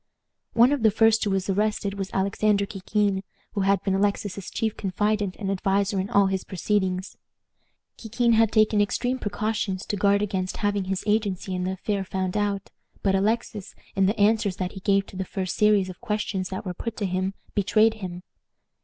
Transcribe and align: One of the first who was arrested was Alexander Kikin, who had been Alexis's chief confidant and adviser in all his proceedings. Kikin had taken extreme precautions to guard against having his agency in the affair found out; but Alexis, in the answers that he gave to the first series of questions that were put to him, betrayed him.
One 0.53 0.71
of 0.71 0.81
the 0.81 0.89
first 0.89 1.23
who 1.23 1.29
was 1.29 1.47
arrested 1.47 1.93
was 1.93 2.09
Alexander 2.11 2.65
Kikin, 2.65 3.21
who 3.51 3.61
had 3.61 3.83
been 3.83 3.93
Alexis's 3.93 4.49
chief 4.49 4.75
confidant 4.75 5.35
and 5.35 5.51
adviser 5.51 5.99
in 5.99 6.09
all 6.09 6.25
his 6.25 6.43
proceedings. 6.43 7.17
Kikin 7.99 8.33
had 8.33 8.51
taken 8.51 8.81
extreme 8.81 9.19
precautions 9.19 9.85
to 9.85 9.95
guard 9.95 10.23
against 10.23 10.57
having 10.57 10.85
his 10.85 11.03
agency 11.05 11.53
in 11.53 11.65
the 11.65 11.73
affair 11.73 12.03
found 12.03 12.35
out; 12.35 12.71
but 13.03 13.13
Alexis, 13.13 13.75
in 13.95 14.07
the 14.07 14.19
answers 14.19 14.55
that 14.55 14.71
he 14.71 14.79
gave 14.79 15.05
to 15.05 15.15
the 15.15 15.23
first 15.23 15.55
series 15.55 15.87
of 15.87 16.01
questions 16.01 16.49
that 16.49 16.65
were 16.65 16.73
put 16.73 16.97
to 16.97 17.05
him, 17.05 17.35
betrayed 17.53 17.93
him. 17.93 18.23